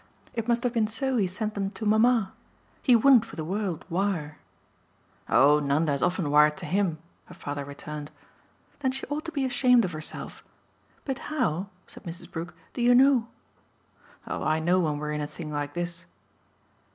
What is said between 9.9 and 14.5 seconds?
herself. But how," said Mrs. Brook, "do you know?" "Oh